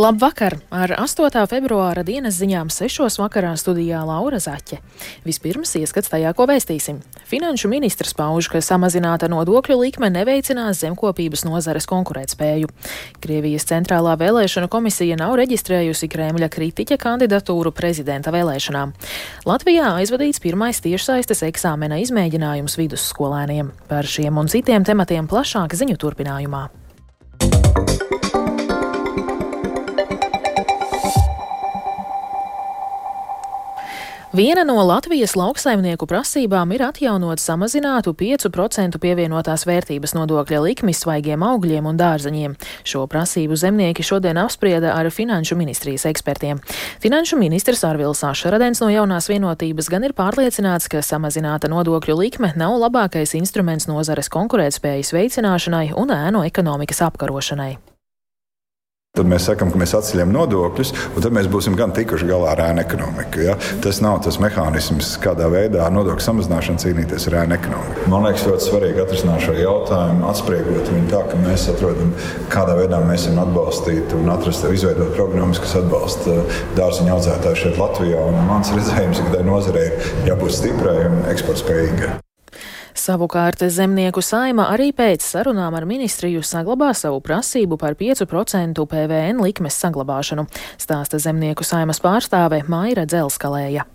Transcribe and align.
Labvakar! 0.00 0.54
Ar 0.72 0.94
8. 0.96 1.42
februāra 1.50 2.00
dienas 2.06 2.38
ziņām 2.40 2.70
6. 2.72 3.18
vakarā 3.20 3.50
studijā 3.60 3.98
Laura 4.08 4.38
Zaķe. 4.40 4.78
Vispirms 5.26 5.74
ieskats 5.76 6.08
tajā, 6.08 6.30
ko 6.38 6.46
vēstīsim. 6.48 7.02
Finanšu 7.28 7.68
ministrs 7.68 8.16
pauž, 8.16 8.48
ka 8.48 8.62
samazināta 8.64 9.28
nodokļu 9.28 9.76
likme 9.82 10.08
neveicinās 10.14 10.80
zemkopības 10.86 11.44
nozares 11.44 11.90
konkurētspēju. 11.90 12.72
Krievijas 13.20 13.68
centrālā 13.68 14.16
vēlēšana 14.24 14.72
komisija 14.72 15.20
nav 15.20 15.36
reģistrējusi 15.42 16.08
Kremļa 16.08 16.48
kritiķa 16.48 16.96
kandidatūru 17.04 17.76
prezidenta 17.76 18.32
vēlēšanām. 18.32 18.96
Latvijā 19.44 19.92
aizvadīts 20.00 20.40
pirmais 20.40 20.80
tiešsaistes 20.80 21.44
eksāmena 21.52 22.00
izmēģinājums 22.06 22.80
vidusskolēniem. 22.80 23.74
Par 23.92 24.08
šiem 24.08 24.40
un 24.40 24.48
citiem 24.48 24.88
tematiem 24.88 25.28
plašāk 25.28 25.76
ziņu 25.76 26.00
turpinājumā. 26.00 26.70
Viena 34.30 34.62
no 34.62 34.76
Latvijas 34.86 35.32
lauksaimnieku 35.34 36.06
prasībām 36.06 36.70
ir 36.70 36.84
atjaunot 36.86 37.42
samazinātu 37.42 38.12
5% 38.14 39.00
pievienotās 39.02 39.64
vērtības 39.66 40.14
nodokļa 40.14 40.60
likmi 40.68 40.94
svaigiem 40.94 41.42
augļiem 41.42 41.88
un 41.90 41.98
dārzeņiem. 41.98 42.54
Šo 42.86 43.08
prasību 43.10 43.58
zemnieki 43.58 44.06
šodien 44.06 44.38
apsprieda 44.38 44.94
ar 44.94 45.10
Finanšu 45.10 45.58
ministrijas 45.58 46.06
ekspertiem. 46.12 46.62
Finanšu 47.02 47.42
ministrs 47.42 47.82
Arvils 47.82 48.22
Ašaradens 48.22 48.84
no 48.84 48.94
jaunās 48.94 49.26
vienotības 49.26 49.90
gan 49.90 50.06
ir 50.06 50.14
pārliecināts, 50.14 50.86
ka 50.86 51.02
samazināta 51.02 51.66
nodokļu 51.66 52.20
likme 52.22 52.54
nav 52.54 52.78
labākais 52.86 53.34
instruments 53.34 53.90
nozares 53.90 54.30
konkurētspējas 54.30 55.10
veicināšanai 55.10 55.88
un 55.98 56.14
ēnu 56.14 56.46
ekonomikas 56.46 57.02
apkarošanai. 57.10 57.80
Tad 59.18 59.26
mēs 59.26 59.48
sakām, 59.48 59.72
ka 59.74 59.78
mēs 59.80 59.90
atceļam 59.98 60.30
nodokļus, 60.30 60.92
un 61.18 61.24
tad 61.24 61.34
mēs 61.34 61.48
būsim 61.50 61.74
gan 61.74 61.90
tikuši 61.90 62.28
galā 62.28 62.52
ar 62.52 62.60
ēnu 62.68 62.84
ekonomiku. 62.84 63.40
Ja? 63.42 63.56
Tas 63.82 63.98
nav 64.04 64.20
tas 64.22 64.38
mehānisms, 64.38 65.16
kādā 65.20 65.48
veidā 65.50 65.80
ar 65.82 65.90
nodokļu 65.96 66.22
samazināšanu 66.28 66.78
cīnīties 66.78 67.26
ar 67.26 67.40
ēnu 67.40 67.56
ekonomiku. 67.58 68.06
Man 68.14 68.28
liekas, 68.28 68.46
ļoti 68.46 68.68
svarīgi 68.68 69.02
atrisināt 69.02 69.42
šo 69.42 69.56
jautājumu, 69.58 70.24
atspriegot 70.30 70.94
viņu 70.94 71.10
tā, 71.10 71.24
ka 71.26 71.42
mēs 71.42 71.66
atrodam, 71.74 72.14
kādā 72.54 72.78
veidā 72.78 73.02
mēs 73.10 73.26
varam 73.26 73.42
atbalstīt 73.48 74.14
un 74.14 74.30
atrast, 74.38 74.70
izveidot 74.78 75.12
programmas, 75.18 75.58
kas 75.66 75.76
atbalsta 75.82 76.40
dārziņu 76.78 77.16
audzētāju 77.18 77.64
šeit 77.66 77.82
Latvijā. 77.82 78.24
Un 78.30 78.42
mans 78.46 78.70
redzējums 78.78 79.26
ka 79.26 79.34
tai 79.34 79.44
nozarei 79.50 79.88
ir 79.90 80.26
jābūt 80.30 80.60
stiprai 80.62 81.00
un 81.10 81.24
eksportspējīgai. 81.34 82.20
Savukārt 82.94 83.62
zemnieku 83.70 84.22
saima 84.24 84.68
arī 84.74 84.90
pēc 84.96 85.24
sarunām 85.24 85.76
ar 85.78 85.86
ministriju 85.88 86.42
saglabā 86.46 86.90
savu 86.96 87.20
prasību 87.24 87.78
par 87.80 87.94
5% 87.98 88.84
PVN 88.90 89.40
likmes 89.44 89.78
saglabāšanu, 89.82 90.48
stāsta 90.80 91.22
zemnieku 91.22 91.66
saimas 91.66 92.02
pārstāve 92.02 92.64
Maira 92.68 93.06
Dzelskalēja. 93.06 93.86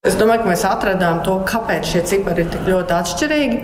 Es 0.00 0.14
domāju, 0.16 0.40
ka 0.46 0.48
mēs 0.48 0.62
atradām 0.64 1.18
to, 1.26 1.34
kāpēc 1.44 1.84
šie 1.84 2.00
cipari 2.08 2.40
ir 2.40 2.46
tik 2.48 2.62
ļoti 2.64 2.94
atšķirīgi. 2.96 3.56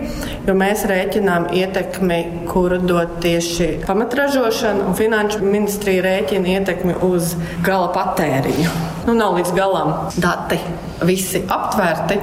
Jo 0.45 0.53
mēs 0.53 0.83
rēķinām 0.85 1.47
ietekmi, 1.57 2.19
kuru 2.51 2.77
dod 2.83 3.15
tieši 3.23 3.71
pamatražošana, 3.87 4.85
un 4.85 4.93
Finanšu 4.99 5.41
ministrija 5.41 6.03
rēķina 6.05 6.51
ietekmi 6.59 6.99
uz 7.07 7.33
gala 7.65 7.89
patēriņu. 7.95 8.75
Nu, 9.07 9.17
nav 9.17 9.33
līdz 9.39 9.55
galam 9.57 9.89
dati 10.21 10.61
visi 11.09 11.41
aptvērti. 11.41 12.19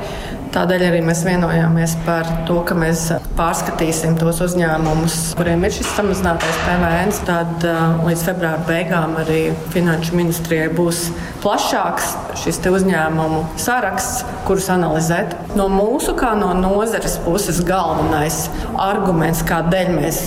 Tādēļ 0.55 0.83
arī 0.87 1.01
mēs 1.03 1.25
vienojāmies 1.27 1.97
par 2.05 2.29
to, 2.47 2.61
ka 2.63 2.77
mēs 2.79 3.09
pārskatīsim 3.35 4.15
tos 4.21 4.39
uzņēmumus, 4.45 5.17
kuriem 5.35 5.65
ir 5.67 5.73
šis 5.75 5.89
samazinātais 5.97 6.61
PVN. 6.63 7.11
Tad 7.27 7.67
līdz 8.07 8.23
februāra 8.29 8.61
beigām 8.69 9.17
arī 9.19 9.41
Finanšu 9.73 10.15
ministrijai 10.15 10.69
būs 10.77 11.09
plašāks 11.43 12.13
šis 12.45 12.61
uzņēmumu 12.71 13.41
saraksts, 13.59 14.23
kurus 14.47 14.71
analizēt. 14.71 15.35
No 15.59 15.67
mūsu, 15.73 16.15
kā 16.19 16.37
no 16.39 16.53
nozares 16.61 17.19
puses, 17.27 17.59
galvenais 17.67 18.45
arguments, 18.79 19.43
kādēļ 19.51 19.93
mēs 19.97 20.23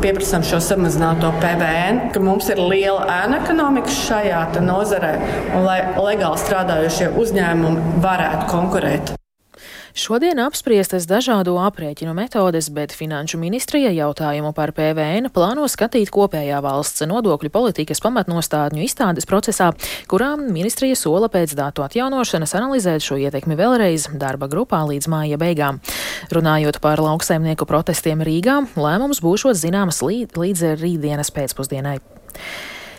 pieprasām 0.00 0.48
šo 0.48 0.62
samazināto 0.64 1.34
PVN, 1.44 2.06
ka 2.16 2.24
mums 2.24 2.48
ir 2.48 2.64
liela 2.64 3.04
ēna 3.20 3.44
ekonomika 3.44 3.92
šajā 4.00 4.46
nozarē 4.64 5.14
un 5.52 5.68
lai 5.68 5.78
legāli 6.00 6.44
strādājošie 6.46 7.12
uzņēmumi 7.20 8.00
varētu 8.00 8.52
konkurēt. 8.56 9.17
Šodien 9.98 10.38
apspriestas 10.38 11.08
dažādo 11.10 11.56
aprēķinu 11.58 12.12
metodes, 12.14 12.68
bet 12.70 12.92
Finanšu 12.94 13.40
ministrija 13.42 13.90
jautājumu 13.90 14.52
par 14.54 14.70
PVN 14.76 15.26
plāno 15.34 15.64
skatīt 15.66 16.12
kopējā 16.14 16.60
valsts 16.62 17.02
nodokļu 17.10 17.50
politikas 17.50 17.98
pamatnostādņu 18.04 18.84
izstādes 18.86 19.26
procesā, 19.26 19.72
kurām 20.06 20.46
ministrija 20.54 20.94
sola 20.94 21.26
pēc 21.34 21.56
datu 21.58 21.82
atjaunošanas 21.82 22.54
analizēt 22.60 23.02
šo 23.08 23.18
ietekmi 23.24 23.58
vēlreiz 23.58 24.06
darba 24.14 24.46
grupā 24.46 24.84
līdz 24.86 25.10
māja 25.10 25.42
beigām. 25.42 25.82
Runājot 26.30 26.78
par 26.84 27.02
lauksaimnieku 27.02 27.66
protestiem 27.66 28.22
Rīgā, 28.22 28.60
lēmums 28.78 29.18
būšot 29.24 29.58
zināms 29.58 29.98
līdz 30.06 30.66
rītdienas 30.78 31.34
pēcpusdienai. 31.34 31.98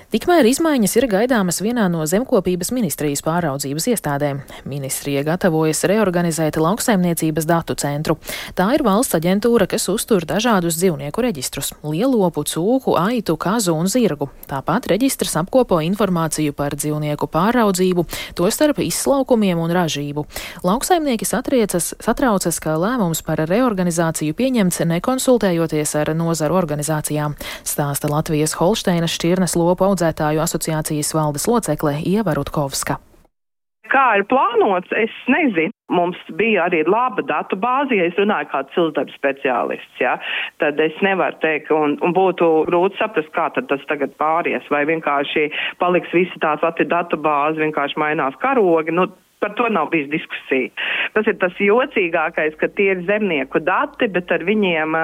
Tikmēr 0.09 0.47
izmaiņas 0.49 0.95
ir 0.97 1.05
gaidāmas 1.05 1.59
vienā 1.61 1.83
no 1.93 2.01
zemkopības 2.09 2.71
ministrijas 2.73 3.21
pāraudzības 3.21 3.85
iestādēm. 3.91 4.39
Ministrija 4.65 5.21
gatavojas 5.21 5.83
reorganizēt 5.85 6.55
lauksaimniecības 6.57 7.45
datu 7.45 7.75
centru. 7.77 8.15
Tā 8.57 8.71
ir 8.73 8.81
valsts 8.81 9.13
aģentūra, 9.13 9.67
kas 9.69 9.85
uztur 9.93 10.25
dažādus 10.25 10.79
dzīvnieku 10.81 11.21
reģistrus- 11.21 11.75
lielopu, 11.91 12.41
cūku, 12.41 12.95
aitu, 12.97 13.35
kazu 13.37 13.75
un 13.77 13.85
zirgu. 13.85 14.31
Tāpat 14.49 14.87
reģistrs 14.89 15.35
apkopo 15.43 15.77
informāciju 15.77 16.55
par 16.55 16.71
dzīvnieku 16.73 17.29
pāraudzību, 17.29 18.07
tostarp 18.33 18.79
izslaukumiem 18.81 19.61
un 19.61 19.69
ražību. 19.69 20.25
Lauksaimnieki 20.63 21.25
satriecas, 21.25 21.93
satraucas, 21.99 22.59
ka 22.59 22.79
lēmums 22.81 23.21
par 23.21 23.37
reorganizāciju 23.37 24.33
pieņemts 24.33 24.81
nekonsultējoties 24.89 25.95
ar 26.01 26.15
nozaru 26.15 26.55
organizācijām, 26.57 27.37
stāsta 27.63 28.09
Latvijas 28.09 28.57
Holšteinas 28.57 29.13
šķirnes 29.13 29.55
lopu 29.55 29.85
audzētāja 29.85 29.98
audzētāju 29.99 30.39
asociācijas 30.43 31.11
valdes 31.13 31.47
locekle 31.49 31.99
Ieva 32.07 32.33
Rutkovska. 32.37 32.99
Kā 33.89 34.19
ir 34.19 34.23
plānots, 34.29 34.91
es 34.93 35.13
nezinu. 35.27 35.73
Mums 35.89 36.17
bija 36.37 36.67
arī 36.67 36.83
laba 36.85 37.23
datu 37.25 37.57
bāze, 37.57 37.95
ja 37.97 38.05
es 38.05 38.17
runāju 38.21 38.45
kā 38.51 38.59
cilvēks 38.75 39.15
speciālists, 39.17 39.95
ja, 39.97 40.19
tad 40.61 40.77
es 40.77 40.93
nevaru 41.01 41.39
teikt, 41.41 41.71
un, 41.73 41.95
un 42.05 42.13
būtu 42.13 42.49
grūti 42.69 42.99
saprast, 43.01 43.31
kā 43.33 43.47
tas 43.57 43.87
tagad 43.89 44.13
pāries, 44.21 44.67
vai 44.69 44.83
vienkārši 44.85 45.47
paliks 45.81 46.13
visi 46.13 46.37
tā 46.43 46.53
pati 46.61 46.85
datu 46.85 47.17
bāze, 47.17 47.57
vienkārši 47.63 47.97
mainās 47.97 48.37
karogi. 48.43 48.93
Nu, 48.93 49.07
Par 49.39 49.53
to 49.55 49.69
nav 49.71 49.87
bijis 49.93 50.09
diskusija. 50.11 50.67
Tas 51.15 51.27
ir 51.31 51.37
tas 51.39 51.55
jocīgākais, 51.63 52.57
ka 52.59 52.67
tie 52.75 52.89
ir 52.91 53.05
zemnieku 53.07 53.61
dati, 53.63 54.09
bet 54.11 54.31
ar 54.35 54.43
viņiem 54.43 54.97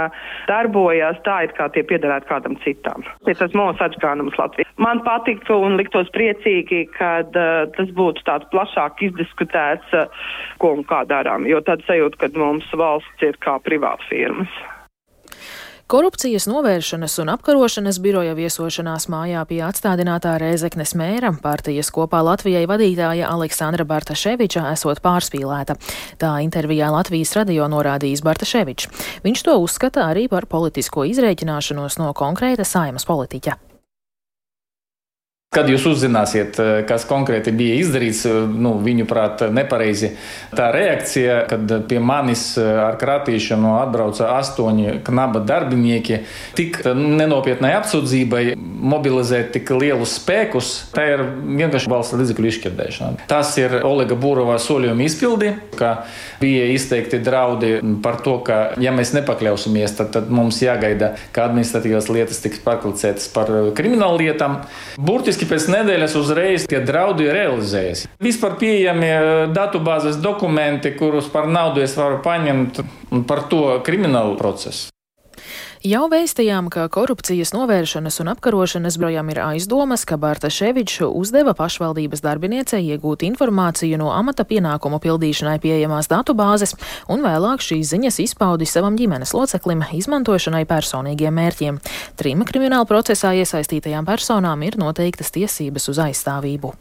darbojas 0.49 1.21
tā, 1.23 1.37
it 1.47 1.55
kā 1.55 1.69
tie 1.71 1.85
piederētu 1.87 2.27
kādam 2.27 2.59
citam. 2.65 3.05
Ir 3.23 3.39
tas 3.39 3.55
mūsu 3.55 3.79
atgādājums 3.87 4.35
Latvijā. 4.41 4.67
Man 4.81 4.99
patiktu 5.07 5.55
un 5.63 5.79
liktos 5.79 6.11
priecīgi, 6.11 6.83
kad 6.97 7.31
uh, 7.39 7.63
tas 7.77 7.91
būtu 7.95 8.27
tāds 8.27 8.47
plašāk 8.51 9.05
izdiskutēts, 9.07 9.95
uh, 9.95 10.29
ko 10.59 10.75
un 10.75 10.83
kā 10.87 11.05
darām, 11.07 11.47
jo 11.47 11.63
tad 11.63 11.87
sajūt, 11.87 12.19
ka 12.19 12.33
mums 12.35 12.67
valsts 12.75 13.23
ir 13.23 13.39
kā 13.39 13.55
privāta 13.63 14.03
firmas. 14.11 14.63
Korupcijas 15.87 16.47
novēršanas 16.49 17.19
un 17.21 17.29
apkarošanas 17.29 17.99
biroja 18.01 18.31
viesošanās 18.33 19.03
mājā 19.13 19.43
pie 19.45 19.59
atstādinātā 19.67 20.31
Rēzeknes 20.41 20.95
mēra 20.97 21.29
partijas 21.43 21.91
kopā 21.93 22.23
Latvijai 22.25 22.63
vadītāja 22.65 23.27
Aleksandra 23.29 23.85
Bartaševiča 23.85 24.63
esot 24.71 25.03
pārspīlēta. 25.05 25.77
Tā 26.17 26.31
intervijā 26.41 26.89
Latvijas 26.89 27.35
radio 27.37 27.69
norādījis 27.69 28.25
Bartaševičs. 28.25 28.89
Viņš 29.27 29.45
to 29.45 29.59
uzskata 29.61 30.07
arī 30.09 30.25
par 30.25 30.49
politisko 30.49 31.05
izrēķināšanos 31.13 32.01
no 32.01 32.09
konkrēta 32.17 32.65
saimas 32.65 33.05
politiķa. 33.05 33.59
Kad 35.55 35.69
jūs 35.71 35.85
uzzināsiet, 35.87 36.57
eh, 36.59 36.81
kas 36.83 37.05
konkrēti 37.07 37.53
bija 37.55 37.77
izdarīts, 37.79 38.25
eh, 38.27 38.41
nu, 38.51 38.73
viņuprāt, 38.83 39.45
nepareizi, 39.55 40.11
tā 40.51 40.67
reakcija, 40.75 41.47
kad 41.47 41.87
pie 41.87 41.99
manis 42.03 42.57
eh, 42.57 42.61
ar 42.61 42.97
kratīšanu 42.99 43.71
atbrauca 43.79 44.33
astoņi 44.35 44.99
knaba 45.07 45.39
darbinieki, 45.47 46.19
tik 46.59 46.81
nenopietnai 46.83 47.71
apsūdzībai 47.77 48.57
mobilizēt 48.59 49.53
tik 49.55 49.71
lielus 49.79 50.17
spēkus, 50.19 50.73
tā 50.91 51.05
ir 51.13 51.23
vienkārši 51.61 51.91
valsts 51.93 52.17
līdzekļu 52.19 52.51
izšķirdēšana. 52.51 53.27
Tas 53.31 53.53
ir 53.61 53.79
Olega 53.87 54.19
Būrovā 54.19 54.57
solījuma 54.59 55.07
izpildi, 55.07 55.53
ka 55.79 55.93
bija 56.41 56.67
izteikti 56.73 57.21
draudi 57.23 57.79
par 58.03 58.19
to, 58.25 58.35
ka, 58.43 58.59
ja 58.81 58.91
mēs 58.91 59.13
nepakļausimies, 59.15 59.95
tad, 60.01 60.11
tad 60.17 60.27
mums 60.29 60.59
jāgaida, 60.65 61.13
ka 61.31 61.47
administratīvās 61.47 62.11
lietas 62.11 62.43
tiks 62.43 62.59
pārklicētas 62.65 63.31
par 63.31 63.51
kriminālu 63.77 64.25
lietām. 64.25 64.59
Burtiski 64.99 65.44
Burtiski 65.45 65.53
pēc 65.53 65.65
nedēļas 65.69 66.13
uzreiz 66.17 66.63
tie 66.65 66.79
draudi 66.81 67.27
realizējas. 67.29 68.07
Vispār 68.17 68.57
pieejami 68.57 69.05
eh, 69.05 69.53
datubāzes 69.53 70.17
dokumenti, 70.17 70.95
kurus 70.97 71.29
par 71.29 71.45
naudu 71.45 71.83
es 71.85 71.93
varu 71.97 72.17
paņemt, 72.25 72.81
par 73.29 73.45
to 73.51 73.79
kriminālu 73.85 74.37
procesu. 74.39 74.94
Jau 75.85 76.07
vēstījām, 76.09 76.71
ka 76.73 76.87
korupcijas 76.89 77.51
novēršanas 77.53 78.15
un 78.23 78.31
apkarošanas 78.31 78.95
brojām 78.97 79.27
ir 79.29 79.37
aizdomas, 79.43 80.01
ka 80.09 80.15
Bārta 80.17 80.49
Ševičs 80.49 81.03
uzdeva 81.05 81.53
pašvaldības 81.53 82.23
darbiniecei 82.25 82.79
iegūt 82.87 83.21
informāciju 83.27 83.99
no 84.01 84.07
amata 84.09 84.47
pienākumu 84.49 84.97
pildīšanai 85.03 85.59
pieejamās 85.61 86.09
datubāzes, 86.09 86.73
un 87.05 87.21
vēlāk 87.21 87.61
šīs 87.61 87.91
ziņas 87.93 88.17
izpaudi 88.23 88.65
savam 88.65 88.97
ģimenes 88.97 89.35
loceklim 89.37 89.83
izmantošanai 89.93 90.63
personīgiem 90.65 91.37
mērķiem. 91.37 91.77
Trim 92.17 92.41
krimināla 92.49 92.89
procesā 92.89 93.35
iesaistītajām 93.37 94.09
personām 94.09 94.65
ir 94.65 94.79
noteiktas 94.81 95.29
tiesības 95.37 95.91
uz 95.93 96.01
aizstāvību. 96.07 96.73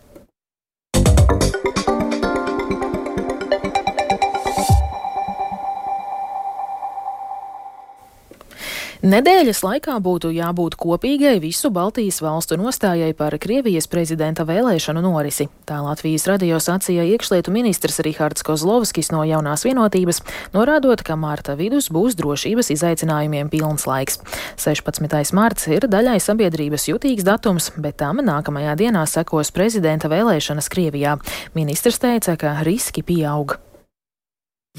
Nedēļas 9.05 9.59
laikā 9.61 9.99
būtu 10.01 10.31
jābūt 10.33 10.79
kopīgai 10.81 11.35
visu 11.43 11.69
Baltijas 11.69 12.23
valstu 12.25 12.57
nostājai 12.57 13.11
par 13.13 13.35
Krievijas 13.37 13.85
prezidenta 13.93 14.47
vēlēšanu 14.49 15.03
norisi. 15.05 15.45
Tā 15.69 15.83
Latvijas 15.85 16.25
radio 16.31 16.57
sacīja 16.57 17.05
iekšlietu 17.13 17.53
ministrs 17.53 18.01
Rihards 18.01 18.41
Kozlovskis 18.47 19.13
no 19.13 19.21
jaunās 19.29 19.67
vienotības, 19.69 20.23
norādot, 20.55 21.03
ka 21.05 21.19
mārta 21.21 21.53
vidus 21.59 21.91
būs 21.93 22.17
drošības 22.17 22.73
izaicinājumiem 22.73 23.51
pilns 23.53 23.85
laiks. 23.85 24.23
16. 24.65 25.37
marts 25.37 25.69
ir 25.69 25.85
daļai 25.85 26.17
sabiedrības 26.25 26.89
jutīgs 26.89 27.29
datums, 27.29 27.75
bet 27.77 28.01
tam 28.01 28.25
nākamajā 28.25 28.73
dienā 28.87 29.05
sekos 29.05 29.53
prezidenta 29.53 30.09
vēlēšanas 30.09 30.73
Krievijā. 30.73 31.19
Ministrs 31.53 32.01
teica, 32.01 32.39
ka 32.41 32.57
riski 32.65 33.05
pieaug. 33.05 33.59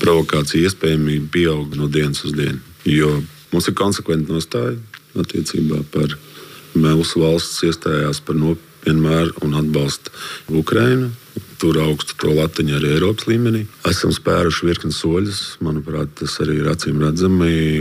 Provokācija 0.01 0.65
iespējamība 0.65 1.29
pieaug 1.37 1.77
no 1.77 1.93
dienas 1.93 2.25
uz 2.25 2.33
dienu, 2.33 2.57
jo 2.89 3.13
Mums 3.55 3.69
ir 3.71 3.75
konsekventa 3.79 4.35
nostāja 4.35 4.73
attiecībā 5.15 5.77
par 5.93 6.11
mūsu 6.75 7.21
valsts 7.23 7.63
iestājās 7.63 8.19
par 8.19 8.35
nopietnu 8.35 8.74
un 8.91 9.53
atbalstu 9.61 10.11
Ukrainu. 10.49 11.11
Tur 11.55 11.77
augstu 11.79 12.17
to 12.19 12.33
latiņu 12.35 12.75
arī 12.77 12.89
Eiropas 12.97 13.27
līmenī. 13.29 13.61
Esam 13.87 14.11
spēruši 14.13 14.67
virkni 14.67 14.91
soļus. 14.91 15.39
Manuprāt, 15.63 16.11
tas 16.19 16.35
arī 16.43 16.57
ir 16.59 16.67
acīm 16.71 16.99
redzami. 16.99 17.79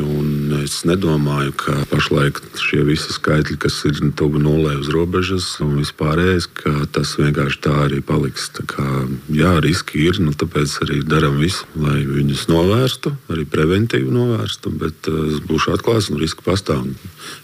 Es 0.63 0.81
nedomāju, 0.87 1.55
ka 1.59 1.75
pašlaik 1.91 2.39
šie 2.63 2.85
visi 2.87 3.11
skaitļi, 3.15 3.59
kas 3.65 3.81
ir 3.91 3.99
tuvu 4.19 4.43
nulē 4.43 4.77
uz 4.79 4.91
robežas 4.95 5.49
un 5.65 5.75
vispārējais, 5.81 6.49
ka 6.63 6.75
tas 6.95 7.17
vienkārši 7.19 7.63
tā 7.67 7.75
arī 7.89 8.01
paliks. 8.07 8.49
Tā 8.55 8.67
kā, 8.71 8.87
jā, 9.35 9.57
riski 9.65 10.07
ir, 10.07 10.23
nu, 10.23 10.35
tāpēc 10.39 10.79
arī 10.87 11.03
darām 11.03 11.41
visu, 11.43 11.67
lai 11.75 12.01
viņus 12.07 12.49
novērstu, 12.51 13.17
arī 13.35 13.47
preventīvi 13.51 14.11
novērstu. 14.15 14.75
Bet 14.81 15.11
uh, 15.11 15.25
es 15.35 15.43
būšu 15.45 15.75
atklāts 15.75 16.15
un 16.15 16.23
riski 16.23 16.47
pastāv. 16.47 16.87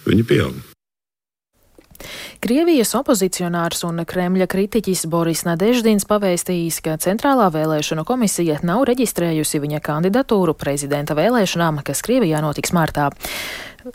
Viņi 0.07 0.27
pieaug. 0.31 0.70
Krievijas 2.41 2.95
opozicionārs 2.97 3.83
un 3.85 4.01
Kremļa 4.09 4.47
kritiķis 4.49 5.03
Boris 5.13 5.43
Nadeždins 5.45 6.07
pavēstījis, 6.09 6.79
ka 6.81 6.95
Centrālā 6.97 7.51
vēlēšanu 7.53 8.07
komisija 8.09 8.57
nav 8.65 8.87
reģistrējusi 8.89 9.61
viņa 9.61 9.83
kandidatūru 9.85 10.55
prezidenta 10.57 11.13
vēlēšanām, 11.19 11.83
kas 11.85 12.01
Krievijā 12.07 12.41
notiks 12.41 12.73
martā. 12.73 13.11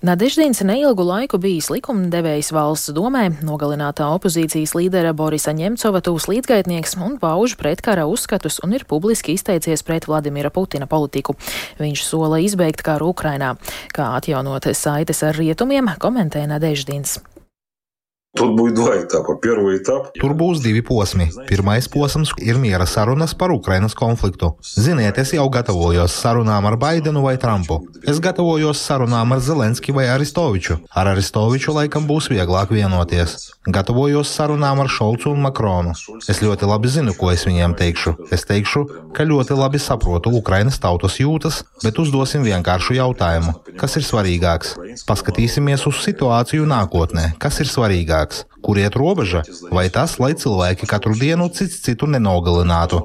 Nadeždins 0.05 0.61
neilgu 0.61 1.01
laiku 1.09 1.41
bijis 1.41 1.71
likumdevējs 1.73 2.53
valsts 2.53 2.93
domē, 2.93 3.31
nogalinātā 3.41 4.11
opozīcijas 4.13 4.77
līdera 4.77 5.17
Borisa 5.17 5.49
Ņemcova 5.57 6.05
tūs 6.05 6.29
līdzgaitnieks 6.29 6.99
un 7.01 7.17
pauž 7.21 7.57
pretkara 7.57 8.05
uzskatus 8.05 8.61
un 8.61 8.77
ir 8.77 8.85
publiski 8.85 9.33
izteicies 9.33 9.81
pret 9.81 10.05
Vladimira 10.05 10.53
Putina 10.53 10.85
politiku. 10.85 11.33
Viņš 11.81 12.05
sola 12.05 12.45
izbeigt 12.45 12.85
karu 12.85 13.09
Ukrainā. 13.17 13.55
Kā 13.89 14.13
atjaunot 14.21 14.69
saites 14.77 15.25
ar 15.25 15.33
rietumiem, 15.33 15.95
komentē 15.97 16.45
Nadeždins. 16.45 17.23
Tur 18.35 18.51
būs 18.51 18.73
divi 18.75 18.97
etapi. 18.99 19.33
Pirmā 19.43 19.73
etapa. 19.77 20.11
Tur 20.19 20.33
būs 20.35 20.59
divi 20.63 20.81
posmi. 20.83 21.29
Pirmais 21.47 21.87
posms 21.91 22.33
ir 22.43 22.57
miera 22.59 22.83
sarunas 22.89 23.31
par 23.33 23.53
Ukrainas 23.55 23.95
konfliktu. 23.95 24.49
Ziniet, 24.59 25.17
es 25.21 25.31
jau 25.37 25.45
gatavojos 25.51 26.11
sarunām 26.19 26.67
ar 26.67 26.75
Baidenu 26.75 27.23
vai 27.23 27.37
Trumpu. 27.39 27.79
Es 28.03 28.19
gatavojos 28.19 28.81
sarunām 28.81 29.31
ar 29.31 29.39
Zelenski 29.39 29.95
vai 29.95 30.09
Aristoviču. 30.11 30.81
Ar 30.91 31.13
Aristoviču 31.13 31.77
laikam 31.77 32.09
būs 32.09 32.27
vieglāk 32.33 32.73
vienoties. 32.75 33.53
Gatavojos 33.71 34.33
sarunām 34.35 34.83
ar 34.83 34.91
Šolcu 34.91 35.31
un 35.31 35.39
Makronu. 35.47 35.95
Es 36.27 36.43
ļoti 36.43 36.67
labi 36.67 36.91
zinu, 36.91 37.15
ko 37.15 37.31
es 37.31 37.47
viņiem 37.47 37.77
teikšu. 37.79 38.17
Es 38.35 38.43
teikšu, 38.49 38.83
ka 39.15 39.23
ļoti 39.23 39.55
labi 39.55 39.79
saprotu 39.79 40.33
Ukrainas 40.35 40.81
tautas 40.83 41.21
jūtas, 41.23 41.63
bet 41.83 42.03
uzdosim 42.03 42.43
vienkāršu 42.43 42.99
jautājumu. 42.99 43.55
Kas 43.79 43.95
ir 43.95 44.03
svarīgāks? 44.03 44.75
Paskatīsimies 45.07 45.87
uz 45.87 46.03
situāciju 46.03 46.67
nākotnē. 46.67 47.31
Kas 47.39 47.63
ir 47.63 47.71
svarīgāks? 47.71 48.24
Cilvēks, 48.25 48.45
kur 48.61 48.77
iet 48.77 48.95
robeža, 48.95 49.43
vai 49.71 49.89
tas, 49.89 50.19
lai 50.19 50.33
cilvēki 50.33 50.87
katru 50.87 51.15
dienu 51.15 51.49
cits 51.49 51.81
citu 51.81 52.07
nenogalinātu. 52.07 53.03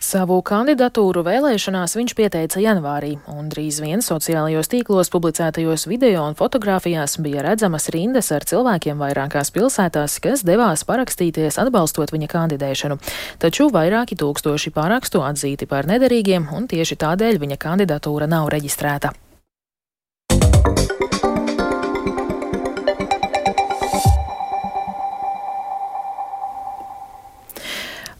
Savu 0.00 0.40
kandidatūru 0.40 1.20
vēlēšanās 1.22 1.92
viņš 1.94 2.14
pieteica 2.16 2.58
janvārī, 2.58 3.18
un 3.28 3.50
drīz 3.52 3.82
vien 3.84 4.00
sociālajos 4.00 4.70
tīklos 4.72 5.12
publicētajos 5.12 5.84
video 5.86 6.24
un 6.24 6.34
fotografijās 6.34 7.18
bija 7.20 7.44
redzamas 7.44 7.90
rindas 7.92 8.32
ar 8.32 8.42
cilvēkiem 8.48 8.96
vairākās 8.96 9.52
pilsētās, 9.52 10.16
kas 10.24 10.42
devās 10.42 10.86
parakstīties 10.88 11.60
atbalstot 11.60 12.16
viņa 12.16 12.32
kandidēšanu. 12.32 12.96
Taču 13.38 13.68
vairāki 13.68 14.16
tūkstoši 14.16 14.72
pārakstu 14.72 15.20
atzīti 15.20 15.68
par 15.68 15.86
nederīgiem, 15.86 16.48
un 16.48 16.66
tieši 16.66 16.96
tādēļ 16.96 17.44
viņa 17.44 17.60
kandidatūra 17.60 18.26
nav 18.26 18.48
reģistrēta. 18.56 19.12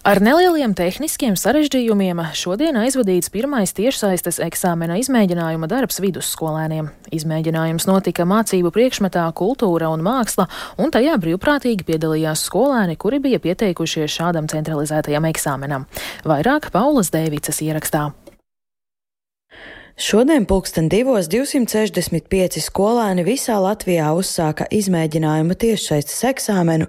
Ar 0.00 0.16
nelieliem 0.24 0.72
tehniskiem 0.72 1.34
sarežģījumiem 1.36 2.22
šodien 2.32 2.78
aizvadīts 2.80 3.28
pirmais 3.34 3.74
tiešsaistes 3.76 4.38
eksāmena 4.40 4.96
izmēģinājuma 4.96 5.68
darbs 5.68 6.00
vidusskolēniem. 6.00 6.88
Izmēģinājums 7.12 7.84
notika 7.84 8.24
mācību 8.24 8.72
priekšmetā 8.72 9.26
kultūra 9.36 9.90
un 9.92 10.00
māksla, 10.06 10.46
un 10.80 10.88
tajā 10.94 11.18
brīvprātīgi 11.20 11.84
piedalījās 11.84 12.46
skolēni, 12.48 12.96
kuri 12.96 13.20
bija 13.20 13.42
pieteikušies 13.44 14.16
šādam 14.16 14.48
centralizētajam 14.48 15.28
eksāmenam. 15.34 15.84
Vairāk 16.24 16.72
Paulas 16.72 17.12
Dēvicas 17.12 17.60
ierakstā. 17.68 18.06
Šodien 20.00 20.46
pulksten 20.48 20.86
divos 20.88 21.26
265 21.28 22.56
skolēni 22.64 23.20
visā 23.20 23.58
Latvijā 23.60 24.06
uzsāka 24.16 24.64
izmēģinājumu 24.72 25.52
tiešsaistes 25.60 26.22
eksāmenu 26.24 26.86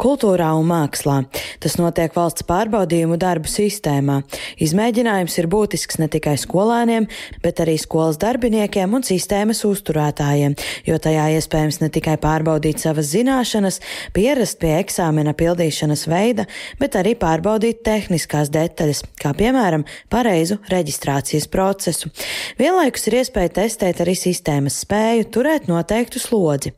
kultūrā 0.00 0.54
un 0.56 0.64
mākslā. 0.70 1.18
Tas 1.60 1.76
notiek 1.76 2.16
valsts 2.16 2.46
pārbaudījumu 2.48 3.18
darbu 3.20 3.52
sistēmā. 3.52 4.22
Izmēģinājums 4.64 5.36
ir 5.36 5.48
būtisks 5.52 6.00
ne 6.00 6.08
tikai 6.08 6.38
skolēniem, 6.40 7.10
bet 7.44 7.60
arī 7.60 7.74
skolas 7.76 8.16
darbiniekiem 8.24 8.96
un 8.96 9.04
sistēmas 9.04 9.60
uzturētājiem, 9.68 10.56
jo 10.88 10.96
tajā 10.96 11.28
iespējams 11.36 11.82
ne 11.84 11.90
tikai 11.92 12.16
pārbaudīt 12.24 12.80
savas 12.80 13.12
zināšanas, 13.12 13.82
pierast 14.16 14.62
pie 14.64 14.72
eksāmena 14.78 15.36
pildīšanas 15.36 16.06
veida, 16.08 16.48
bet 16.80 16.96
arī 16.96 17.18
pārbaudīt 17.20 17.84
tehniskās 17.84 18.48
detaļas, 18.56 19.04
kā 19.20 19.36
piemēram 19.36 19.84
pareizu 20.08 20.56
reģistrācijas 20.72 21.52
procesu. 21.52 22.14
Vienlaikus 22.58 23.06
ir 23.10 23.18
iespēja 23.20 23.52
testēt 23.58 24.00
arī 24.04 24.14
sistēmas 24.18 24.78
spēju 24.84 25.26
turēt 25.34 25.66
noteiktu 25.70 26.22
slodzi. 26.22 26.72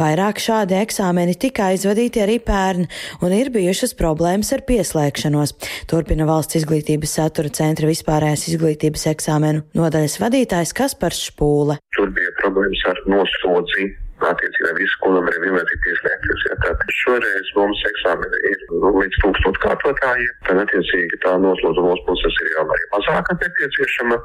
Vairāk 0.00 0.42
šādi 0.42 0.76
eksāmeni 0.80 1.36
tika 1.38 1.70
aizvadīti 1.72 2.22
arī 2.24 2.38
pērn, 2.42 2.88
un 3.22 3.36
ir 3.36 3.52
bijušas 3.54 3.94
problēmas 3.98 4.52
ar 4.56 4.64
pieslēgšanos. 4.68 5.54
Turpina 5.90 6.26
valsts 6.28 6.58
izglītības 6.62 7.16
satura 7.20 7.52
centra 7.54 7.90
vispārējās 7.90 8.48
izglītības 8.52 9.08
eksāmenu 9.14 9.66
nodaļas 9.78 10.18
vadītājs 10.22 10.74
Kaspars 10.76 11.26
Špūle. 11.30 11.78
Tur 11.96 12.12
bija 12.14 12.38
problēmas 12.42 12.86
ar 12.90 13.04
noslodzi 13.10 13.92
attiecībā 14.30 14.70
visu 14.76 14.94
skolām 14.96 15.26
arī 15.30 15.40
vienlaicīgi 15.46 15.82
pieslēgties. 15.86 16.44
Ja, 16.46 16.56
tātad 16.62 16.94
šoreiz 17.00 17.50
mums 17.56 17.82
eksāmeni 17.90 18.42
ir 18.50 18.64
nu, 18.70 18.92
līdz 19.00 19.18
tūkstošu 19.24 19.62
kārtotājiem, 19.64 20.36
tad 20.48 20.62
attiecīgi 20.62 21.20
tā 21.24 21.34
noslodza 21.42 21.84
mūsu 21.86 22.06
puses 22.06 22.40
ir 22.44 22.52
jau 22.54 22.66
arī 22.68 22.88
mazāka 22.94 23.38
nepieciešama 23.42 24.20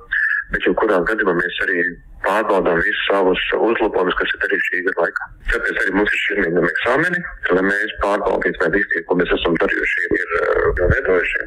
bet 0.54 0.68
jebkurā 0.68 1.00
gadījumā 1.10 1.36
mēs 1.40 1.62
arī 1.66 1.82
pārbaudām 2.26 2.80
visus 2.82 3.08
savus 3.10 3.42
uzlabojumus, 3.58 4.18
kas 4.20 4.34
ir 4.34 4.44
darīti 4.44 4.70
šī 4.70 4.84
gada 4.88 5.06
laikā. 5.06 5.28
Tāpēc 5.54 5.82
arī 5.84 5.96
mums 5.96 6.14
ir 6.14 6.24
šie 6.24 6.38
mēģinājumi 6.42 6.72
eksāmeni, 6.76 7.26
lai 7.58 7.66
mēs 7.70 7.98
pārbaudītu, 8.04 8.64
vai 8.64 8.72
visi 8.78 9.04
ko 9.08 9.20
mēs 9.20 9.36
esam 9.38 9.60
darījuši, 9.64 10.08
ir 10.22 10.38
jau 10.82 10.90
veidojuši. 10.94 11.46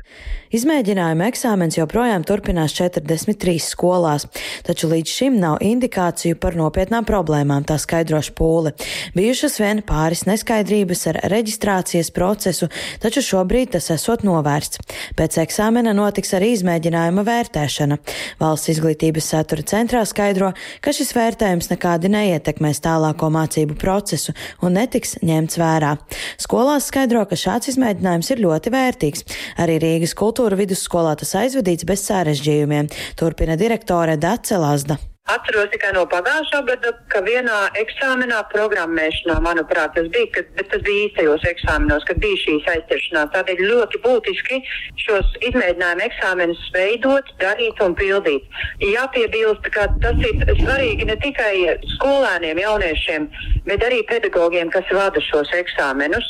Izmēģinājuma 0.50 1.28
eksāmens 1.30 1.76
joprojām 1.78 2.24
turpinās 2.26 2.72
43 2.74 3.52
skolās, 3.62 4.24
taču 4.66 4.88
līdz 4.90 5.12
šim 5.14 5.36
nav 5.38 5.60
indikāciju 5.62 6.34
par 6.42 6.56
nopietnām 6.58 7.06
problēmām, 7.06 7.62
tā 7.68 7.76
skaidroša 7.78 8.34
pūle. 8.34 8.72
Bijušas 9.14 9.60
vien 9.62 9.82
pāris 9.86 10.24
neskaidrības 10.26 11.04
ar 11.12 11.20
reģistrācijas 11.30 12.10
procesu, 12.16 12.66
taču 12.98 13.22
šobrīd 13.22 13.76
tas 13.76 13.92
esot 13.94 14.24
novērsts. 14.26 14.82
Pēc 15.14 15.38
eksāmena 15.44 15.94
notiks 15.94 16.34
arī 16.34 16.50
izmēģinājuma 16.56 17.22
vērtēšana. 17.30 18.00
Valsts 18.42 18.74
izglītības 18.74 19.30
satura 19.36 19.62
centrā 19.70 20.02
skaidro, 20.02 20.50
ka 20.84 20.94
šis 20.94 21.12
vērtējums 21.16 21.70
nekādi 21.72 22.10
neietekmēs 22.12 22.82
tālāko 22.84 23.30
mācību 23.34 23.76
procesu 23.80 24.34
un 24.64 24.78
netiks 24.78 25.18
ņemts 25.26 25.60
vērā. 25.60 25.96
Skolās 26.40 26.88
skaidro, 26.92 27.24
ka 27.28 27.38
šāds 27.38 27.74
izmēģinājums 27.74 28.32
ir 28.34 28.44
ļoti 28.46 28.74
vērtīgs. 28.74 29.26
Arī 29.62 29.78
Rīgas 29.82 30.16
kultūra 30.18 30.58
vidusskolā 30.60 31.16
tas 31.20 31.36
aizvedīts 31.42 31.88
bez 31.88 32.06
sarežģījumiem, 32.08 32.90
turpina 33.20 33.58
direktore 33.60 34.18
Dace 34.20 34.58
Lazda. 34.60 35.00
Atceros 35.30 35.68
tikai 35.70 35.92
no 35.94 36.02
pagājušā 36.10 36.60
gada, 36.66 36.90
ka 37.12 37.20
vienā 37.22 37.58
eksāmenā 37.78 38.40
programmēšanā, 38.50 39.36
manuprāt, 39.44 39.92
tas 39.94 40.08
bija, 40.14 40.26
kad, 40.34 40.48
bet 40.56 40.70
tas 40.72 40.82
bija 40.86 41.04
īstajos 41.06 41.44
eksāmenos, 41.50 42.06
kad 42.08 42.18
bija 42.22 42.40
šīs 42.40 42.66
aizķeršanās. 42.72 43.30
Tādēļ 43.36 43.62
ļoti 43.70 44.00
būtiski 44.06 44.58
šos 45.04 45.30
izmēģinājumu 45.50 46.06
eksāmenus 46.08 46.64
veidot, 46.74 47.30
darīt 47.42 47.84
un 47.84 47.94
pildīt. 48.00 48.48
Jāpiebilst, 48.82 49.70
ka 49.76 49.86
tas 50.02 50.24
ir 50.26 50.42
svarīgi 50.64 51.06
ne 51.12 51.18
tikai 51.22 51.54
skolēniem, 51.94 52.64
jauniešiem, 52.64 53.30
bet 53.68 53.86
arī 53.86 54.02
pedagogiem, 54.10 54.72
kas 54.74 54.90
vada 54.94 55.22
šos 55.30 55.54
eksāmenus. 55.62 56.26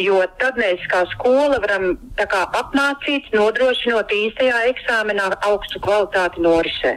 Jo 0.00 0.22
tad 0.40 0.56
mēs 0.56 0.82
kā 0.88 1.04
skola 1.12 1.60
varam 1.60 1.98
kā, 2.16 2.42
apmācīt, 2.58 3.28
nodrošinot 3.36 4.10
īstajā 4.16 4.66
eksāmenā 4.72 5.30
augstu 5.44 5.84
kvalitāti 5.84 6.40
norisē. 6.40 6.96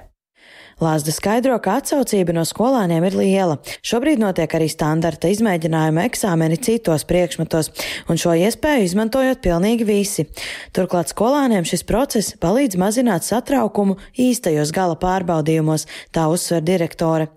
Lāsda 0.76 1.14
skaidro, 1.16 1.56
ka 1.64 1.78
atsaucība 1.80 2.34
no 2.36 2.42
skolāniem 2.44 3.06
ir 3.08 3.14
liela. 3.16 3.54
Šobrīd 3.80 4.20
notiek 4.20 4.52
arī 4.58 4.66
standarta 4.68 5.30
izmēģinājuma 5.32 6.04
eksāmeni 6.10 6.58
citos 6.60 7.06
priekšmetos, 7.08 7.70
un 8.12 8.20
šo 8.20 8.34
iespēju 8.36 8.84
izmantojot 8.84 9.40
pilnīgi 9.46 9.88
visi. 9.88 10.26
Turklāt 10.76 11.14
skolāniem 11.14 11.64
šis 11.64 11.86
process 11.88 12.36
palīdz 12.44 12.76
mazināt 12.82 13.24
satraukumu 13.24 13.96
īstajos 14.20 14.74
gala 14.76 14.98
pārbaudījumos, 15.00 15.86
tā 16.12 16.26
uzsver 16.28 16.60
direktore. 16.68 17.30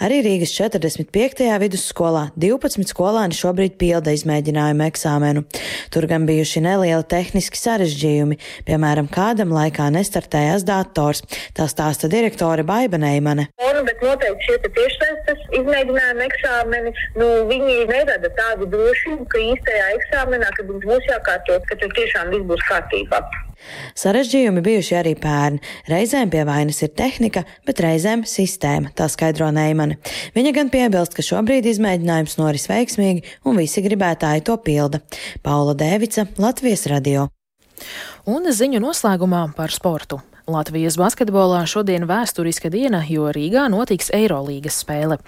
Arī 0.00 0.22
Rīgas 0.24 0.56
45. 0.56 1.44
vidusskolā 1.60 2.30
12 2.40 2.88
skolāni 2.88 3.36
šobrīd 3.36 3.76
pilda 3.76 4.16
izmēģinājumu 4.16 4.86
eksāmenu. 4.88 5.44
Tur 5.92 6.08
gan 6.08 6.24
bijuši 6.24 6.64
nelieli 6.64 7.04
tehniski 7.04 7.60
sarežģījumi, 7.60 8.40
piemēram, 8.64 9.12
kādam 9.12 9.52
laikā 9.52 9.92
nestartējās 9.92 10.64
dators. 10.64 11.20
Tā 11.52 11.68
stāsta 11.68 12.08
direktore. 12.08 12.64
Aiba 12.78 13.00
Neimane. 13.00 13.48
Un, 13.64 13.80
bet 13.88 14.02
noteikti 14.04 14.48
šie 14.48 14.58
tiešsaistes 14.66 15.44
izmēģinājumi 15.60 16.24
eksāmeni, 16.28 16.94
nu, 17.18 17.28
viņi 17.50 17.76
nerada 17.90 18.30
tādu 18.38 18.68
drošību, 18.74 19.26
ka 19.32 19.42
īstajā 19.42 19.90
eksāmenā, 19.98 20.50
kad 20.56 20.70
mums 20.70 20.88
būs 20.88 21.10
jākārtot, 21.10 21.68
ka 21.68 21.78
tur 21.82 21.94
tiešām 21.98 22.34
viss 22.34 22.48
būs 22.48 22.66
kārtībā. 22.70 23.22
Sarežģījumi 23.98 24.62
bijuši 24.62 24.96
arī 25.00 25.14
pērn. 25.18 25.58
Reizēm 25.90 26.30
pie 26.30 26.44
vainas 26.46 26.78
ir 26.86 26.92
tehnika, 26.98 27.42
bet 27.66 27.82
reizēm 27.82 28.22
sistēma, 28.28 28.92
tā 28.96 29.08
skaidro 29.10 29.50
Neimane. 29.54 29.98
Viņa 30.36 30.54
gan 30.56 30.70
piebilst, 30.74 31.16
ka 31.16 31.26
šobrīd 31.26 31.66
izmēģinājums 31.72 32.38
noris 32.40 32.68
veiksmīgi 32.70 33.26
un 33.48 33.58
visi 33.58 33.82
gribētāji 33.84 34.46
to 34.46 34.56
pilda. 34.62 35.02
Paula 35.42 35.74
Dēvica, 35.78 36.28
Latvijas 36.38 36.86
radio. 36.92 37.28
Un 38.28 38.46
ziņu 38.52 38.82
noslēgumā 38.82 39.46
par 39.56 39.74
sportu. 39.74 40.22
Latvijas 40.48 40.96
basketbolā 40.96 41.60
šodien 41.68 42.06
vēsturiska 42.08 42.70
diena, 42.72 43.02
jo 43.04 43.26
Rīgā 43.28 43.66
notiks 43.68 44.08
Eirolīgas 44.16 44.78
spēle. 44.80 45.18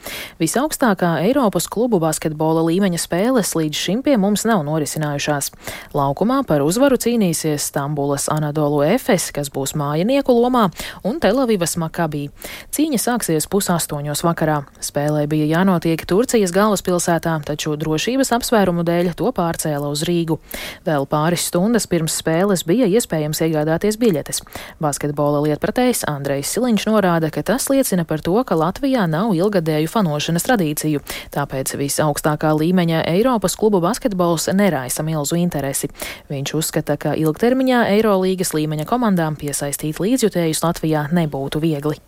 Visaugstākā 0.41 1.11
Eiropas 1.27 1.67
klubu 1.69 1.99
basketbola 2.01 2.63
līmeņa 2.65 2.97
spēles 3.03 3.53
līdz 3.53 3.77
šim 3.77 4.01
pie 4.07 4.15
mums 4.17 4.47
nav 4.49 4.63
norisinājušās. 4.65 5.51
Laukumā 5.93 6.39
par 6.49 6.65
uzvaru 6.65 6.97
cīnīsies 6.97 7.67
Stambulas 7.69 8.31
Anadolu 8.33 8.81
Efes, 8.87 9.27
kas 9.37 9.53
būs 9.53 9.75
mājinieku 9.77 10.33
lomā, 10.33 10.71
un 11.05 11.21
Telavivas 11.21 11.77
Makabī. 11.83 12.31
Cīņa 12.73 13.03
sāksies 13.05 13.49
pusaustoņos 13.53 14.25
vakarā. 14.25 14.63
Spēlē 14.81 15.27
bija 15.29 15.51
jānotiek 15.53 16.01
Turcijas 16.09 16.57
galvaspilsētā, 16.57 17.37
taču 17.45 17.77
drošības 17.77 18.33
apsvērumu 18.39 18.87
dēļ 18.89 19.13
to 19.21 19.29
pārcēla 19.37 19.93
uz 19.93 20.07
Rīgu. 20.09 20.41
Vēl 20.89 21.05
pāris 21.13 21.45
stundas 21.53 21.85
pirms 21.93 22.17
spēles 22.25 22.65
bija 22.65 22.89
iespējams 22.89 23.45
iegādāties 23.45 24.01
biļetes. 24.01 24.45
Basket 24.81 25.10
basketbola 25.11 25.41
lietpratējs 25.43 26.05
Andrejs 26.07 26.53
Siliņš 26.55 26.85
norāda, 26.87 27.31
ka 27.35 27.43
tas 27.43 27.65
liecina 27.67 28.05
par 28.07 28.21
to, 28.23 28.37
ka 28.47 28.55
Latvijā 28.55 29.09
nav 29.11 29.33
ilgadēju 29.35 29.89
fanošanas 29.91 30.47
tradīciju, 30.47 31.01
tāpēc 31.35 31.75
visaugstākā 31.75 32.53
līmeņa 32.55 33.03
Eiropas 33.11 33.57
klubu 33.59 33.81
basketbols 33.83 34.47
neraisa 34.55 35.03
milzu 35.03 35.41
interesi. 35.41 35.91
Viņš 36.31 36.55
uzskata, 36.55 36.95
ka 36.95 37.17
ilgtermiņā 37.19 37.89
Eirolīgas 37.97 38.55
līmeņa 38.55 38.87
komandām 38.87 39.35
piesaistīt 39.41 39.99
līdzjutējus 39.99 40.63
Latvijā 40.63 41.09
nebūtu 41.11 41.59
viegli. 41.59 41.99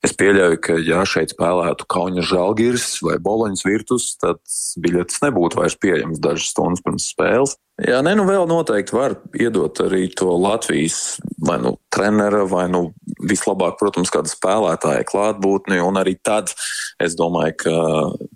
Es 0.00 0.14
pieļauju, 0.16 0.62
ka, 0.64 0.78
ja 0.80 1.04
šeit 1.04 1.34
spēlētu 1.34 1.84
Kauņa 1.92 2.24
Žalgiris 2.24 3.02
vai 3.04 3.18
Boloņas 3.20 3.66
virtus, 3.68 4.14
tad 4.16 4.40
biļetes 4.80 5.20
nebūtu 5.26 5.60
vairs 5.60 5.76
pieejamas 5.76 6.22
dažas 6.24 6.54
stundas 6.54 6.80
pirms 6.86 7.10
spēles. 7.12 7.58
Jā, 7.80 8.00
nē, 8.04 8.12
nu 8.18 8.26
vēl 8.28 8.44
noteikti 8.50 8.92
var 8.92 9.14
iedot 9.32 9.78
arī 9.80 10.10
to 10.12 10.28
Latvijas 10.36 11.16
vai 11.40 11.56
nu 11.62 11.78
trenera, 11.92 12.42
vai 12.44 12.66
nu 12.68 12.90
vislabāk, 13.24 13.78
protams, 13.80 14.12
kāda 14.12 14.28
spēlētāja 14.28 15.06
klātbūtni. 15.08 15.80
Un 15.80 15.96
arī 16.00 16.16
tad 16.20 16.52
es 17.00 17.16
domāju, 17.16 17.56
ka 17.62 17.74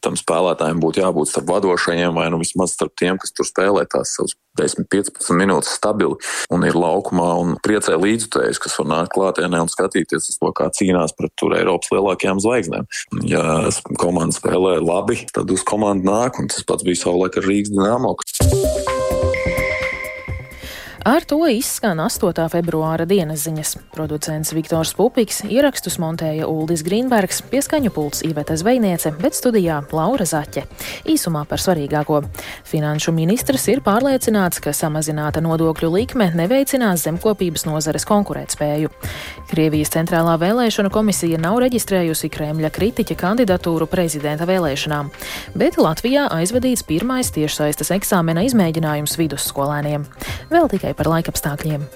tam 0.04 0.16
spēlētājiem 0.16 0.80
būtu 0.80 1.02
jābūt 1.02 1.30
starp 1.30 1.50
vadošajiem, 1.52 2.16
vai 2.16 2.30
nu 2.32 2.40
vismaz 2.40 2.72
starp 2.76 2.94
tiem, 3.00 3.20
kas 3.20 3.34
tur 3.36 3.48
spēlē 3.48 3.84
tās 3.90 4.14
savas 4.16 4.32
10-15 4.58 5.34
minūtes 5.36 5.74
stabili 5.76 6.16
un 6.54 6.64
ir 6.64 6.78
laukumā 6.78 7.28
un 7.42 7.56
priecē 7.64 7.98
līdzutējus, 8.00 8.62
kas 8.62 8.78
var 8.80 8.90
nākt 8.92 9.14
klātienē 9.16 9.60
un 9.64 9.72
skatīties 9.72 10.30
uz 10.30 10.40
to, 10.40 10.52
kā 10.56 10.70
cīnās 10.72 11.16
pret 11.18 11.34
tur 11.40 11.56
Eiropas 11.58 11.92
lielākajām 11.92 12.40
zvaigznēm. 12.44 12.88
Ja 13.28 13.44
komanda 14.00 14.36
spēlē 14.36 14.78
labi, 14.80 15.24
tad 15.34 15.52
uz 15.52 15.66
komandu 15.66 16.08
nāk, 16.08 16.40
un 16.40 16.48
tas 16.54 16.64
pats 16.64 16.86
bija 16.86 17.02
savulaik 17.04 17.40
ar 17.42 17.50
Rīgas 17.50 17.74
dīnāmo. 17.74 18.16
Ar 21.04 21.20
to 21.28 21.36
izskan 21.52 21.98
8. 22.00 22.46
februāra 22.48 23.04
dienas 23.04 23.42
ziņas. 23.44 23.74
Producents 23.92 24.54
Viktors 24.56 24.94
Pupiks, 24.96 25.42
ierakstus 25.44 25.98
montēja 26.00 26.46
Uldis 26.48 26.80
Grīnbergs, 26.80 27.42
pieskaņu 27.50 27.90
pults 27.92 28.22
Iveta 28.24 28.56
Zvejniece, 28.56 29.12
bet 29.20 29.36
studijā 29.36 29.82
Laura 29.92 30.24
Zaķe. 30.24 30.62
Īsumā 31.04 31.42
par 31.50 31.60
svarīgāko. 31.60 32.22
Finanšu 32.64 33.12
ministrs 33.12 33.68
ir 33.68 33.82
pārliecināts, 33.84 34.62
ka 34.64 34.72
samazināta 34.72 35.42
nodokļu 35.44 35.90
likme 35.92 36.30
neveicinās 36.32 37.04
zemkopības 37.04 37.66
nozares 37.68 38.08
konkurētspēju. 38.08 38.88
Krievijas 39.52 39.92
centrālā 39.92 40.38
vēlēšana 40.40 40.88
komisija 40.88 41.36
nav 41.36 41.60
reģistrējusi 41.66 42.32
Kremļa 42.32 42.72
kritiķa 42.72 43.18
kandidatūru 43.20 43.90
prezidenta 43.92 44.48
vēlēšanām, 44.48 45.12
bet 45.52 45.76
Latvijā 45.76 46.30
aizvadīts 46.32 46.88
pirmais 46.88 47.28
tiešsaistes 47.36 47.92
eksāmena 48.00 48.48
izmēģinājums 48.48 49.20
vidusskolēniem. 49.20 50.08
Vēl 50.48 50.72
tikai 50.72 50.93
par 50.98 51.12
laikapstākļiem. 51.14 51.86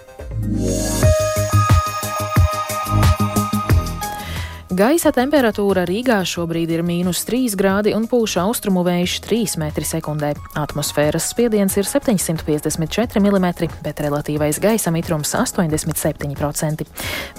Gaisa 4.78 5.11
temperatūra 5.11 5.82
Rīgā 5.88 6.20
šobrīd 6.28 6.70
ir 6.70 6.85
mīnus 6.87 7.25
3 7.26 7.56
grādi 7.58 7.90
un 7.97 8.04
pūš 8.06 8.37
austrumu 8.44 8.85
vējš 8.87 9.16
3 9.25 9.56
m2. 9.58 10.28
Atmosfēras 10.61 11.26
spiediens 11.32 11.75
ir 11.80 11.88
754 11.88 13.18
mm, 13.18 13.49
bet 13.82 14.02
relatīvais 14.04 14.61
gaisa 14.62 14.92
mitrums 14.94 15.35
87%. 15.35 16.87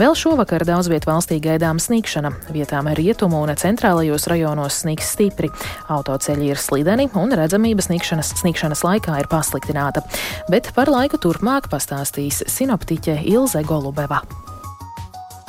Vēl 0.01 0.17
šovakar 0.19 0.67
daudz 0.67 0.91
viet 0.91 1.07
valstī 1.07 1.39
gaidām 1.45 1.79
sniegšana. 1.79 2.33
Vietām 2.51 2.91
rietumu 2.99 3.39
un 3.45 3.55
centrālajos 3.55 4.27
rajonos 4.27 4.81
sniegs 4.83 5.13
stipri. 5.15 5.47
Autoceļi 5.87 6.51
ir 6.51 6.59
slideni 6.59 7.07
un 7.15 7.31
redzamība 7.39 7.87
sniegšanas, 7.87 8.35
sniegšanas 8.43 8.83
laikā 8.83 9.15
ir 9.23 9.31
pasliktināta. 9.31 10.03
Bet 10.51 10.73
par 10.75 10.91
laiku 10.91 11.21
turpmāk 11.23 11.71
pastāstīs 11.71 12.43
sinoptiķe 12.51 13.21
Ilze 13.31 13.63
Golubeva. 13.63 14.25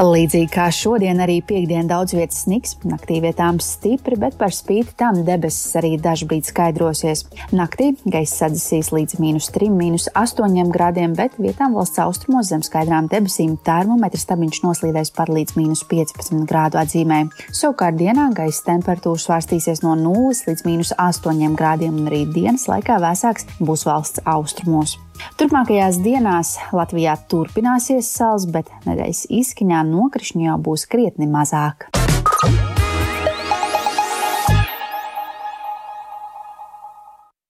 Līdzīgi 0.00 0.48
kā 0.48 0.70
šodien, 0.72 1.18
arī 1.20 1.42
piekdien 1.44 1.84
daudz 1.84 2.14
vietas 2.16 2.38
sniks, 2.46 2.78
naktī 2.88 3.18
vietām 3.20 3.58
stipri, 3.60 4.16
bet 4.16 4.38
par 4.40 4.54
spīti 4.56 4.94
tam 4.96 5.18
debesis 5.26 5.74
arī 5.76 5.90
dažkārt 6.00 6.48
skaidrosies. 6.48 7.26
Naktī 7.52 7.90
gaisa 8.08 8.46
sadzisīs 8.46 8.88
līdz 8.96 9.18
mīnus 9.20 9.50
3, 9.52 9.68
mīnus 9.68 10.08
8 10.16 10.72
grādiem, 10.72 11.12
bet 11.18 11.36
vietām 11.36 11.76
valsts 11.76 12.00
austrumos 12.00 12.48
zem 12.48 12.64
skaidrām 12.64 13.10
debesīm 13.12 13.58
termometrs 13.66 14.24
stabiņš 14.24 14.62
noslīdēs 14.64 15.12
par 15.18 15.28
līdz 15.28 15.58
mīnus 15.60 15.84
15 15.92 16.48
grādu 16.48 16.80
atzīmē. 16.80 17.26
Savukārt 17.52 18.00
dienā 18.00 18.30
gaisa 18.32 18.70
temperatūra 18.70 19.20
svārstīsies 19.20 19.84
no 19.84 19.98
0 20.00 20.32
līdz 20.48 20.64
mīnus 20.64 20.96
8 20.96 21.60
grādiem, 21.60 22.00
un 22.00 22.08
arī 22.08 22.24
dienas 22.24 22.70
laikā 22.72 22.96
vēsāks 23.04 23.52
būs 23.60 23.84
valsts 23.84 24.24
austrumos. 24.24 24.96
Turpmākajās 25.40 26.00
dienās 26.04 26.56
Latvijā 26.76 27.16
turpināsies 27.30 28.10
sals, 28.12 28.48
bet 28.50 28.70
nedēļas 28.86 29.26
izskaņā 29.40 29.82
nokrišņu 29.88 30.46
jau 30.50 30.60
būs 30.68 30.86
krietni 30.90 31.30
mazāk. 31.30 31.90